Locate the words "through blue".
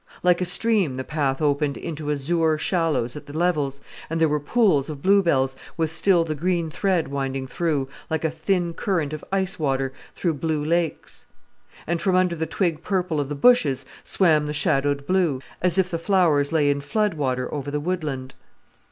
10.15-10.65